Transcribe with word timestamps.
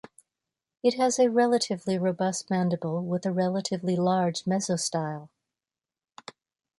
It 0.81 0.95
has 0.95 1.19
a 1.19 1.29
relatively 1.29 1.99
robust 1.99 2.49
mandible 2.49 3.03
with 3.05 3.23
a 3.27 3.31
relatively 3.31 3.95
large 3.95 4.45
mesostyle. 4.47 5.29